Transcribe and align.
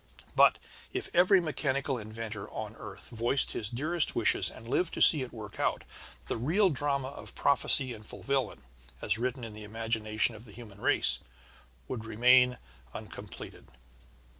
But 0.35 0.57
if 0.93 1.11
every 1.13 1.39
mechanical 1.39 1.99
inventor 1.99 2.49
on 2.49 2.75
earth 2.75 3.09
voiced 3.11 3.51
his 3.51 3.69
dearest 3.69 4.15
wish 4.15 4.33
and 4.49 4.67
lived 4.67 4.95
to 4.95 4.99
see 5.01 5.21
it 5.21 5.31
worked 5.31 5.59
out, 5.59 5.83
the 6.25 6.37
real 6.37 6.71
drama 6.71 7.09
of 7.09 7.35
prophecy 7.35 7.93
and 7.93 8.03
fulfilment, 8.03 8.63
as 8.99 9.19
written 9.19 9.43
in 9.43 9.53
the 9.53 9.63
imagination 9.63 10.33
of 10.33 10.45
the 10.45 10.53
human 10.53 10.81
race, 10.81 11.19
would 11.87 12.03
remain 12.03 12.57
uncompleted. 12.95 13.67